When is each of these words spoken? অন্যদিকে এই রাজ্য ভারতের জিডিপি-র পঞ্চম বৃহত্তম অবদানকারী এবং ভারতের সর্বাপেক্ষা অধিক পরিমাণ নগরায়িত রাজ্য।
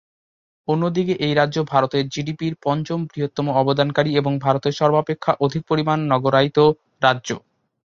অন্যদিকে 0.67 1.13
এই 1.25 1.33
রাজ্য 1.35 1.57
ভারতের 1.71 2.03
জিডিপি-র 2.07 2.55
পঞ্চম 2.65 2.99
বৃহত্তম 3.05 3.47
অবদানকারী 3.61 4.11
এবং 4.15 4.33
ভারতের 4.45 4.73
সর্বাপেক্ষা 4.79 5.31
অধিক 5.45 5.61
পরিমাণ 5.69 5.97
নগরায়িত 6.11 6.57
রাজ্য। 7.03 7.29